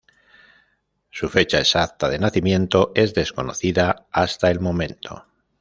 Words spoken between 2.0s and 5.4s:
de nacimiento es desconocida hasta el momento.